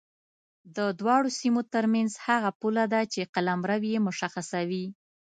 د 0.75 0.77
دواړو 0.99 1.29
سیمو 1.39 1.61
ترمنځ 1.73 2.11
هغه 2.27 2.49
پوله 2.59 2.85
ده 2.93 3.01
چې 3.13 3.29
قلمرو 3.33 3.77
یې 3.93 3.99
مشخصوي. 4.07 4.85